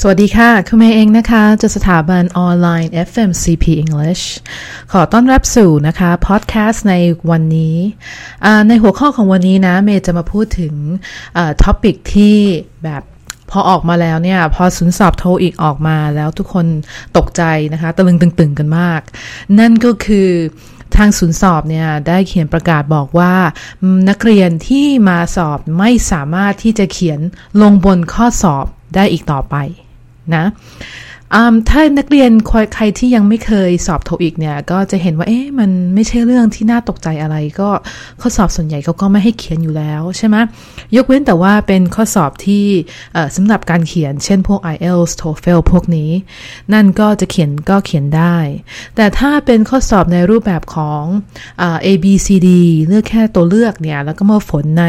[0.00, 4.24] สวัสดีค่ะ คุณเมย์เองนะคะจากสถาบันออนไลน์ FMCP English
[4.92, 6.94] ขอต้อนรับสู่นะคะพอดแคสต์ใน
[7.30, 7.76] วันนี้
[8.68, 10.74] ในหัวข้อของวันนี้นะ เมย์จะมาพูดถึง
[11.62, 12.36] ท็อปิกที่
[12.84, 13.02] แบบ
[13.50, 16.66] พอออกมาแล้วเนี่ย พอสุนสอบโทอีกออกมาแล้วทุกคน
[17.16, 17.42] ตกใจ
[17.72, 19.00] นะคะตะลึงตึงๆกันมาก
[19.58, 20.28] นั่นก็คือ
[20.96, 23.34] ทางศูนย์สอบเนี่ยได้เขียนประกาศบอกว่า
[24.08, 27.20] นักเรียนที่มาสอบไม่สามารถที่จะเขียน
[27.62, 29.56] ลงบนข้อสอบได้อีกต่อไป
[30.34, 30.44] นะ
[31.68, 32.30] ถ้านักเรียน
[32.74, 37.68] ใครที่ยังไม่เคยสอบโทอีกเนี่ย ก็จะเห็นว่าเอ๊ะมันไม่ใช่เรื่องที่น่าตกใจอะไร ก็
[38.20, 40.36] ข้อสอบส่วนใหญ่เขาก็ไม่ให้เขียนอยู่แล้วใช่ไหม
[40.96, 42.64] ยกเว้นแต่ว่าเป็นข้อสอบที่
[43.36, 46.10] สำหรับการเขียน เช่นพวก IELTS TOEFL พวกนี้
[46.72, 48.36] นั่นก็จะเขียนก็เขียนได้
[48.96, 51.02] แต่ถ้าเป็นข้อสอบในรูปแบบของ
[51.86, 52.48] A B C D
[52.86, 54.86] เลือกแค่ตัวเลือกเนี่ย แล้วก็มาฝนใน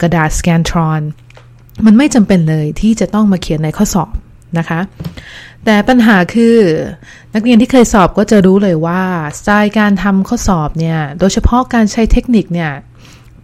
[0.00, 1.02] กระดาษ Scantron
[1.86, 4.10] มันไม่จำเป็นเลยที่จะต้องมาเขียนในข้อสอบ
[4.58, 4.80] นะคะ
[5.64, 6.56] แต่ปัญหาคือ
[7.34, 9.02] นักเรียนที่เคยสอบก็จะรู้เลยว่า
[9.38, 12.72] สไตล์การทำข้อสอบเนี่ย โดยเฉพาะการใช้เทคนิคเนี่ย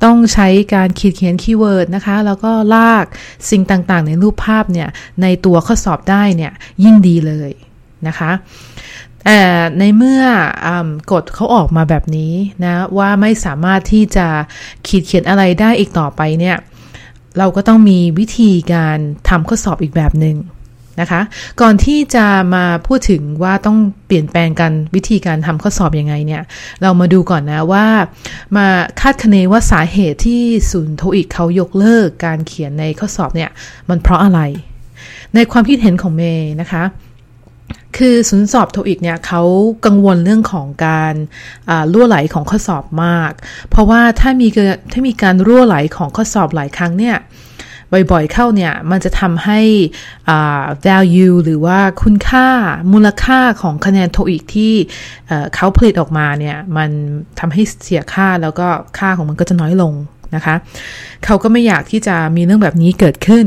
[0.04, 3.04] ต้องใช้การขีดเขียน keyword นะคะ แล้วก็ลาก
[3.50, 4.88] สิ่งต่างๆ ในรูปภาพเนี่ย
[5.22, 6.52] ในตัวข้อสอบได้เนี่ย
[6.84, 7.50] ยิ่งดีเลย
[8.06, 8.30] นะคะ
[9.24, 9.40] แต่
[9.78, 10.22] ในเมื่อ
[11.12, 12.32] กฎเขาออกมาแบบนี้
[12.64, 14.26] นะ ว่าไม่สามารถที่จะ
[14.86, 16.56] ขีดเขียนอะไรได้อีกต่อไปเนี่ย
[17.38, 20.36] เราก็ต้องมีวิธีการทำข้อสอบอีกแบบหนึง่ง
[21.00, 21.20] นะคะ
[21.60, 26.42] ก่อนที่จะมาพูดถึงว่าต้องเปลี่ยนแปลงกันวิธีการทำข้อสอบอยังไงเนี่ย
[26.82, 27.86] เรามาดูก่อนนะว่า
[28.56, 28.66] มา
[29.00, 33.50] คาดคะเนว่าสาเหตุที่ศูนย์โทอีกเขายกเลิกการเขียนในข้อสอบเนี่ย
[33.88, 34.40] มันเพราะอะไร
[35.34, 36.84] ในความคิดเห็นของเมย์นะคะ
[37.96, 39.42] คือศูนย์สอบโทอีกเนี่ยเขา
[39.86, 41.14] กังวลเรื่องของการ
[41.92, 43.32] รั่วไหลของข้อสอบมาก
[43.70, 44.48] เพราะว่าถ้ามี
[44.92, 47.16] ถ้ามีการรั่วไหลของข้อสอบหลายครั้งเนี่ย
[47.92, 49.60] บ่อยๆเข้าเนี่ย มันจะทำให้
[50.86, 52.48] value หรือว่าคุณค่า
[52.92, 54.74] มูลค่าของคะแนนโทอีกที่
[55.54, 56.90] เขาผลิตออกมาเนี่ย มัน
[57.38, 59.94] ทำให้เสียค่าแล้วก็ค่าของมันก็จะน้อยลง
[60.34, 60.54] นะคะ
[61.24, 63.46] เขาก็ไม่อยากที่จะมีเรื่องแบบนี้เกิดขึ้น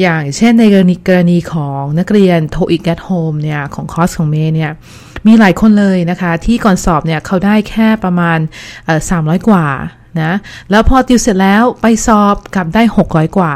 [0.00, 4.72] อย่างเช่นในกรณีกรณีของนักเรียน TOEIC at home เนี่ยของคอร์สของเมย์เนี่ย
[5.26, 8.38] มีหลายคนเลยนะคะ ที่ก่อนสอบเนี่ยเขาได้แค่ประมาณ
[9.10, 9.66] สามร้อยกว่า
[10.22, 10.32] นะ
[10.70, 13.54] แล้วพอติวเสร็จแล้วไปสอบกลับได้ 600 กว่า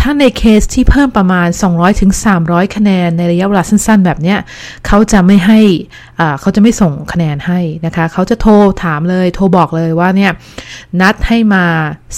[0.00, 4.38] ถ้าในเคสที่เพิ่มประมาณ 200ถึง300 คะแนนในระยะเวลาสั้นๆ แบบเนี้ย
[4.86, 5.60] เขาจะไม่ให้
[6.40, 8.52] เขาจะไม่ส่งคะแนนให้นะคะเขาจะโทร
[8.84, 10.32] ถามเลยโทรบอกเลยว่าเนี่ย
[11.00, 11.64] นัดให้มา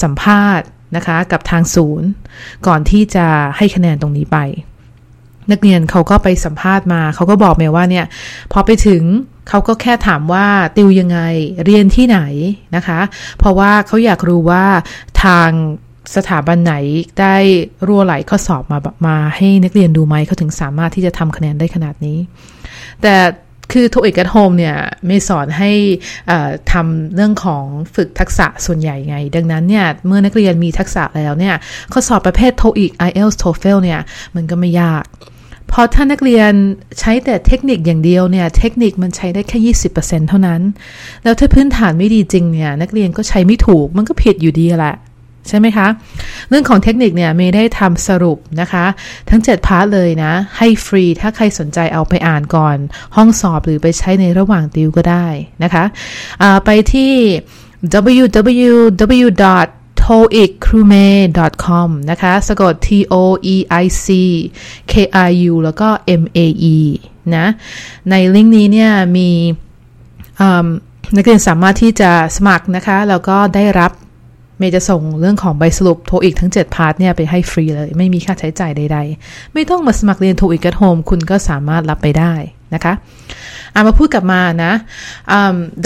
[0.02, 2.08] สัมภาษณ์นะคะกับทางศูนย์
[2.66, 4.38] ก่อนที่จะให้คะแนนตรงนี้ไป
[5.50, 8.06] นักเรียนเขาก็ไปสัมภาษณ์มา เขาก็บอกเมว่าเนี่ย
[8.52, 9.02] พอไปถึง
[9.48, 10.46] เขาก็แค่ถามว่า
[10.76, 11.18] ติวยังไง
[11.64, 12.20] เรียนที่ไหน
[12.76, 13.00] นะคะ
[13.38, 14.64] เพราะว่าเขาอยากรู้ว่า
[15.22, 15.50] ทาง
[16.16, 16.74] สถาบันไหน
[17.20, 17.36] ได้
[17.86, 22.18] รั่วไหลข้อสอบมามาให้นักเรียนดูไหมเขาถึงสามารถที่จะทำคะแนนได้ขนาดนี้
[23.02, 23.14] แต่
[23.72, 24.76] คือทุกเอกโฮมเนี่ย
[25.06, 25.70] ไม่สอนให้
[26.72, 31.54] ทำเรื่องของฝึกทักษะส่วนใหญ่ไง ดังนั้นเนี่ยเมื่อนักเรียนมีทักษะแล้วเนี่ย
[31.92, 34.00] ข้อสอบประเภท TOEIC IELTS TOEFL เนี่ย
[34.36, 35.04] มันก็ไม่ยาก
[35.70, 36.52] พอถ้านักเรียน
[37.00, 40.60] ใช้แต่เทคนิคอย่างเดียวเนี่ยเทคนิคมันใช้ได้แค่ยี่สิบเปอร์เซ็นเท่านั้น
[41.24, 44.96] แล้วถ้าพื้นฐานไม่ดีจริงเนี่ยนักเรียนก็ใช้ไม่ถูกมันก็ผิดอยู่ดีแหละ
[45.48, 45.86] ใช่ไหมคะ
[46.48, 48.84] เรื่องของเทคนิคเนี่ยเมย์ได้ทำสรุปนะคะ
[49.30, 52.76] ทั้ง 7 พาร์ทเลยนะ ให้ฟรีถ้าใครสนใจเอาไปอ่านก่อน
[53.16, 55.26] ห้องสอบหรือไปใช้ในระหว่างติวก็ได้
[55.62, 57.12] นะคะะไปที่
[58.22, 58.74] www
[60.04, 63.14] toeicrume.com นะคะสะกด t o
[63.54, 64.06] e i c
[64.92, 64.94] k
[65.28, 65.88] r u แล้วก็
[66.20, 66.38] m a
[66.74, 66.76] e
[67.36, 67.46] นะ
[68.10, 69.30] ในลิงก์นี้เนี่ยมี
[71.16, 73.92] นักเรียนสามารถที่จะสมัครนะคะ แล้วก็ได้รับ
[74.58, 82.34] เมย์จะส่งเรื่องของใบสรุป TOEIC ทั้ง 7 part เนี่ยไปให้ฟรีเลย ไม่มีค่าใช้จ่ายใด ๆ ไม่ต้องมาสมัครเรียนโทอีก at home คุณก็สามารถรับไปได้
[82.74, 82.92] นะคะ
[83.74, 84.72] อามาพูดกลับมานะ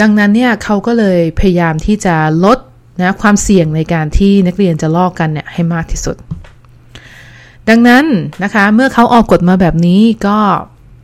[0.01, 2.15] ดังนั้นเนี่ยเขาก็เลยพยายามที่จะ
[2.45, 2.57] ลด
[3.01, 6.17] นะความเสี่ยงในการที่นักเรียนจะลอกกันเนี่ยให้มากที่สุด
[7.69, 8.05] ดังนั้น
[8.43, 10.37] นะคะเมื่อเขาออกกฎมาแบบนี้ก็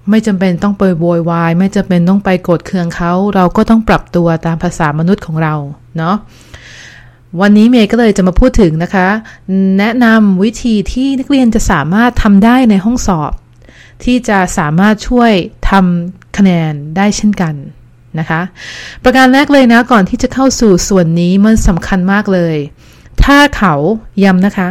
[0.10, 5.54] ไม่จำเป็นต้องไปโวยวายไม่จำเป็นต้องไปโกรธเคืองเขา เราก็ต้องปรับตัวตามภาษามนุษย์ของเรา
[5.98, 6.16] เนาะ
[7.42, 9.08] วันนี้เมย์ก็เลยจะมาพูดถึงนะคะ
[9.80, 13.32] แนะนำวิธีที่นักเรียนจะสามารถทำได้ในห้องสอบ
[14.04, 15.32] ที่จะสามารถช่วย
[15.70, 17.54] ทำคะแนนได้เช่นกัน
[18.20, 18.42] นะคะ
[19.04, 22.56] ประการแรกเลยนะก่อนที่จะเข้าสู่ส่วนนี้มันสำคัญมากเลย
[23.24, 23.74] ถ้าเขา
[24.24, 24.70] ย้ำนะคะ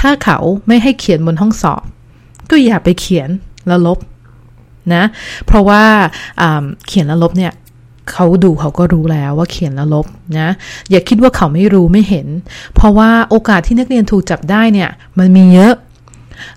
[0.00, 1.82] ถ้าเขาไม่ให้เขียนบนห้องสอบ
[2.50, 3.28] ก็อย่าไปเขียน
[3.66, 3.98] แล้วลบ
[4.94, 5.02] นะ
[5.46, 5.82] เพราะว่า
[6.86, 7.52] เขียนแล้วลบเนี่ย
[8.12, 10.06] เขาดูเขาก็รู้แล้วว่าเขียนแล้วลบ
[10.38, 10.48] นะ
[10.90, 12.26] อย่าคิดว่าเขาไม่รู้ไม่เห็น
[12.74, 15.74] เพราะว่าโอกาสที่นักเรียนถูกจับได้เนี่ย มันมีเยอะ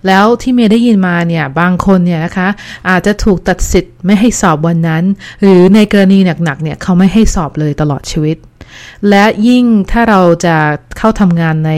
[0.08, 2.48] แล้วที่เมย์ได้ยินมาเนี่ยบางคนเนี่ยนะคะ
[2.90, 5.04] อาจจะถูกตัดสิทธิ์ไม่ให้สอบวันนั้น
[5.42, 8.38] หรือในกรณีหนักๆเนี่ยเขาไม่ให้สอบเลยตลอดชีวิต
[9.10, 10.56] และยิ่งถ้าเราจะ
[10.98, 11.72] เข้าทำงานใน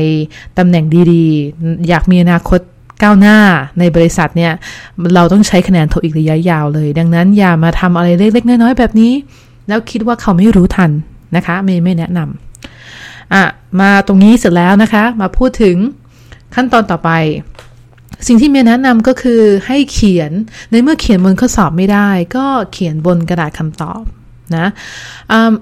[0.57, 2.59] ตำแหน่งดีๆ อยากมีอนาคต
[3.03, 3.37] ก้าวหน้า
[3.79, 4.53] ในบริษัทเนี่ย
[5.15, 9.13] เราต้องใช้คะแนนโทอีกระยะยาวเลย ดังนั้นอย่ามาทำอะไรเล็กๆน้อยๆแบบนี้
[9.67, 10.91] แล้วคิดว่าเขาไม่รู้ทัน
[11.35, 13.43] นะคะไม่ไม่แนะนำอะ
[13.81, 15.75] มาตรงนี้เสร็จแล้วนะคะ มาพูดถึง
[16.55, 17.09] ขั้นตอนต่อไป
[18.27, 20.31] สิ่งที่เมย์แนะนำก็คือให้เขียน
[20.71, 24.03] ในเมื่อเขียนบนข้อสอบไม่ได้ ก็เขียนบนกระดาษคำตอบ
[24.57, 24.67] นะ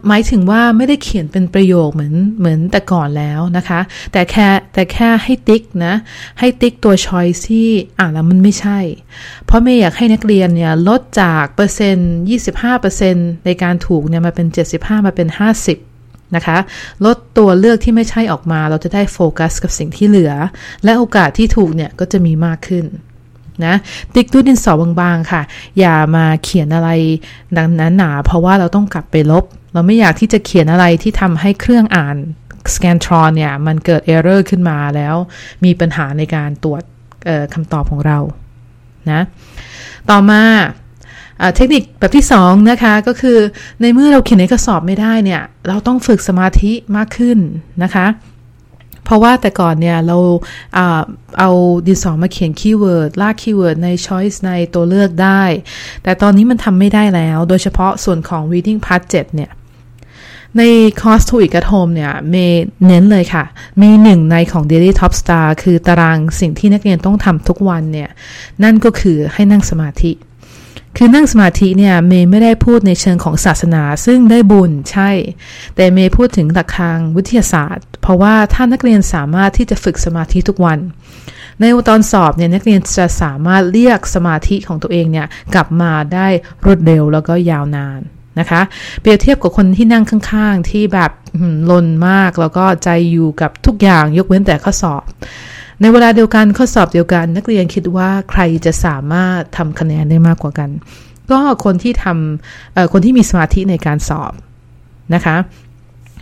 [0.07, 3.80] หมายถึงว่าไม่ได้เขียนเป็นประโยคเหมือนเหมือนแต่ก่อนแล้วนะคะ
[4.12, 5.94] แต่แค่แต่แค่ให้ติ๊กนะ
[6.39, 7.68] ให้ติ๊กตัวชอยที่
[8.00, 8.80] อ่านแล้วมันไม่ใช่
[9.45, 12.13] เพราะไม่อยากให้นักเรียนเนี่ยลดจากเปอร์เซ็นต์
[12.80, 15.27] 25%ในการถูกเนี่ยมาเป็น 75 มาเป็น
[15.65, 15.93] 50
[16.36, 16.58] นะคะ
[17.06, 20.34] ลดตัวเลือกที่ไม่ใช่ออกมา เราจะได้โฟกัสกับสิ่งที่เหลือ
[20.84, 22.86] และโอกาสที่ถูกเนี่ยก็จะมีมากขึ้น
[23.66, 23.76] นะ
[24.14, 25.42] ติ๊กด้วยดินสอบางๆค่ะ
[25.80, 26.90] อย่ามาเขียนอะไร
[27.58, 29.44] ดังนั้นหนาเพราะว่าเราต้องกลับไปลบ
[29.74, 32.18] เราไม่อยากที่จะเขียนอะไรที่ทำให้เครื่องอ่าน
[32.75, 35.16] Scantron เนี่ย มันเกิด error ขึ้นมาแล้ว
[35.66, 36.82] มีปัญหาในการตรวจ
[37.54, 38.18] คำตอบของเรา
[39.12, 39.22] นะ
[40.10, 40.42] ต่อมา
[41.56, 43.38] เทคนิคแบบที่2นะคะก็คือ
[43.82, 47.38] ในเมื่อเราเขียนในข้อสอบไม่ได้เนี่ย เราต้องฝึกสมาธิมากขึ้น
[47.84, 48.08] นะคะ
[49.06, 50.18] เพราะว่าแต่ก่อนเนี่ยเรา
[51.40, 51.52] เอา
[51.88, 55.44] ดินสอมาเขียน keyword ลาก keyword ใน choice ในตัวเลือกได้
[56.04, 59.52] แต่ตอนนี้มันทำไม่ได้แล้ว โดยเฉพาะส่วนของ reading part 7 เนี่ย
[60.58, 60.64] ใน
[61.02, 62.36] คอร์สทูอีก at home เนี่ยเม
[62.88, 63.44] เน้นเลยค่ะ
[63.82, 68.10] มีหนึ่งในของ daily top star คือตารางสิ่งที่นักเรียนต้องทำทุกวันเนี่ย
[68.64, 70.12] นั่นก็คือให้นั่งสมาธิ
[70.98, 75.10] คือนั่งสมาธิเนี่ยเมย์ไม่ได้พูดในเชิงของศาสนา ซึ่งได้บุญใช่
[75.75, 80.80] แต่เมย์พูดถึงหลักทางวิทยาศาสตร์ เพราะว่าถ้านักเรียนสามารถที่จะฝึกสมาธิทุกวัน
[81.60, 86.28] ในตอนสอบเนี่ยนักเรียนจะสามารถเรียกสมาธิของตัวเองเนี่ยกลับมาได้
[86.66, 88.00] รวดเร็วแล้วก็ยาวนาน
[88.39, 88.62] นะคะ
[89.01, 91.12] เปรียบเทียบกับคนที่นั่งข้างๆ ที่แบบ
[91.72, 95.04] ลนมากแล้วก็ใจอยู่กับทุกอย่างยกเว้นแต่ข้อสอบ
[95.84, 100.70] ในเวลาเดียวกันข้อสอบเดียวกัน นักเรียนคิดว่าใครจะสามารถทำคะแนนได้มากกว่ากัน
[101.32, 104.34] ก็คนที่ทำคนที่มีสมาธิในการสอบ
[105.14, 105.36] นะคะ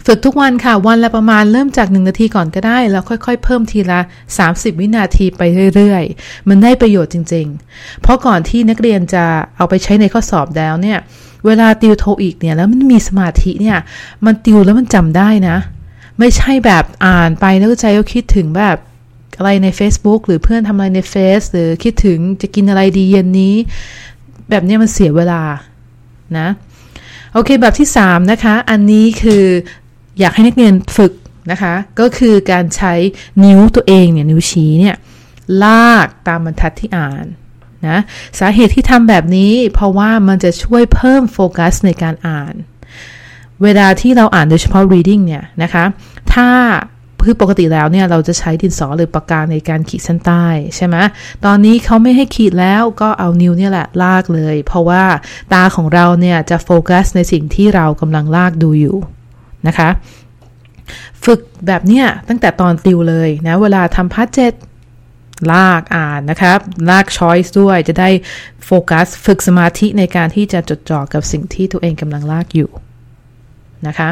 [0.06, 4.00] ฝึกทุกวันค่ะ วันละประมาณเริ่มจาก 1 นาทีก่อนก็ได้ แล้วค่อยๆ เพิ่มทีละ
[4.40, 5.42] 30 วินาทีไป
[5.76, 9.26] เรื่อยๆ มันได้ประโยชน์จริงๆ เพราะก่อนที่นักเรียนจะ
[9.58, 11.00] เอาไปใช้ในข้อสอบแล้วเนี่ย
[11.46, 13.78] เวลาติวโทอีกเนี่ย แล้วมันมีสมาธิเนี่ย
[14.26, 15.58] มันติวแล้วมันจำได้นะ
[16.20, 18.78] ไม่ใช่แบบอ่านไปแล้วใจก็คิดถึงแบบ
[19.38, 23.56] อะไรใน Facebook หรือเพื่อนทำอะไรในเฟซหรือคิดถึงจะกินอะไรดีเย็นนี้
[24.50, 25.44] แบบนี้มันเสียเวลา
[26.38, 26.48] นะ
[27.34, 29.44] โอเคแบบที่ 3 นะคะ อันนี้คือ
[30.20, 31.14] อยากให้นักเรียนฝึก
[31.52, 32.94] นะคะ ก็คือการใช้
[33.44, 34.96] นิ้วตัวเองเนี่ยนิ้วชี้เนี่ย
[35.64, 37.26] ลากตามบรรทัดที่อ่าน
[37.88, 37.98] นะ
[38.40, 42.54] สาเหตุที่ทำแบบนี้เพราะว่ามันจะช่วยเพิ่มโฟกัสในการอ่าน
[43.64, 45.84] เวลาที่เราอ่านโดยเฉพาะ reading เนี่ยนะคะ
[46.34, 46.50] ถ้า
[47.26, 50.46] คือปกติแล้วเนี่ยเราจะใช้ดินสอหรือปากกาในการขีดเส้นใต้
[50.76, 50.96] ใช่ไหม
[51.46, 55.04] ตอนนี้เขาไม่ให้ขีดแล้วก็เอานิ้วเนี่ยแหละลากเลย เพราะว่า
[55.54, 58.98] ตาของเราเนี่ยจะโฟกัสในสิ่งที่เรากำลังลากดูอยู่
[59.68, 59.90] นะคะ
[61.26, 64.54] ฝึกแบบเนี้ยตั้งแต่ตอนติวเลยนะเวลาทำ part เจ็ด
[65.54, 66.60] ลากอ่านนะครับ
[66.90, 68.10] ลาก choice ด้วยจะได้
[68.66, 72.70] โฟกัสฝึกสมาธิในการที่จะจดจ่อกับสิ่งที่ตัวเองกำลังลากอยู่
[73.88, 74.10] นะคะ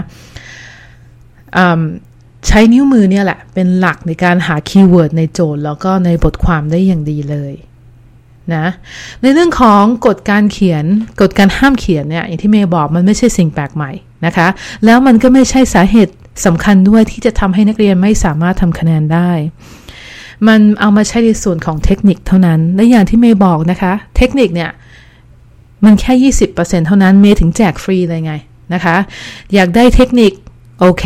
[2.48, 7.53] ใช้นิ้วมือเนี่ยแหละ เป็นหลักในการหา keyword ในโจทย์ แล้วก็ในบทความได้อย่างดีเลย
[8.55, 8.65] นะ
[9.22, 10.86] ในเรื่องของกฎการเขียน
[11.22, 13.91] กฎการห้ามเขียนเนี่ยอย่างที่เมย์บอกมันไม่ใช่สิ่งแปลกใหม่
[14.25, 14.48] นะคะ
[14.86, 16.13] แล้วมันก็ไม่ใช่สาเหตุ
[16.46, 19.31] สำคัญด้วยที่จะทำให้นักเรียนไม่สามารถทำคะแนนได้
[20.48, 24.72] มันเอามาใช้ในส่วนของเทคนิคเท่านั้น และอย่างที่เมย์บอกนะคะ เทคนิคเนี่ย
[25.86, 28.34] มันแค่ 20%เท่านั้นเมย์ถึงแจกฟรีเลยไง
[28.74, 28.96] นะคะ
[29.53, 30.31] อยากได้เทคนิค
[30.79, 31.05] โอเค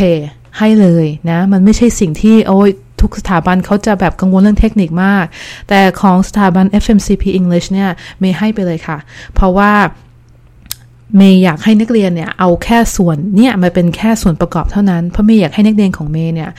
[0.58, 2.70] ให้เลยนะ มันไม่ใช่สิ่งที่โอ้ย
[3.00, 5.24] ทุกสถาบันเขาจะแบบกังวลเรื่องเทคนิคมาก
[5.68, 8.98] แต่ของสถาบัน FMCP English เนี่ยเมย์ให้ไปเลยค่ะ
[9.34, 9.72] เพราะว่า
[11.16, 16.50] เมย์อยากให้นักเรียนเนี่ยเอาแค่ส่วนเนี่ยมาเป็นแค่ส่วนประกอบเท่านั้น เพราะเมย์อยากให้นักเรียนของเมย์เนี่ย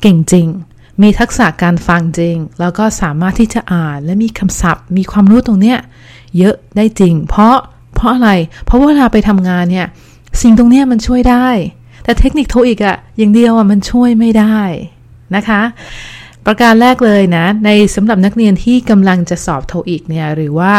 [0.00, 0.46] เก่งจริง
[1.02, 5.78] มีทักษะการฟังจริง แล้วก็สามารถที่จะอ่านและมีคำศัพท์ มีความรู้ตรงเนี้ย
[6.38, 7.56] เยอะได้จริง เพราะ
[7.94, 8.30] เพราะอะไร
[8.64, 9.86] เพราะว่าเวลาไปทำงานเนี่ย
[10.42, 11.48] สิ่งตรงเนี้ยมันช่วยได้
[12.08, 14.60] แต่เทคนิคโทอีกอะอย่างเดียวอะมันช่วยไม่ได้
[15.36, 15.62] นะคะ
[16.46, 20.72] ประการแรกเลยนะ ในสำหรับนักเรียนที่กำลังจะสอบโทอีกเนี่ยหรือว่า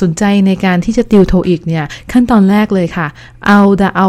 [0.00, 3.08] สนใจในการที่จะติวโทอีกเนี่ยขั้นตอนแรกเลยค่ะ
[3.46, 3.60] เอา
[3.98, 4.08] เอา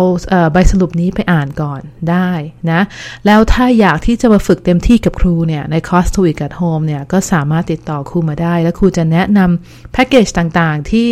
[0.54, 2.30] ใบสรุปนี้ไปอ่านก่อนได้
[2.72, 2.82] นะ
[3.26, 11.10] แล้วถ้าอยากที่จะมาฝึกเต็มที่กับครูเนี่ยในคอร์สโทอีก at home เนี่ยก็สามารถติดต่อครูมาได้ แล้วครูจะแนะนำแพ็กเกจต่างๆที่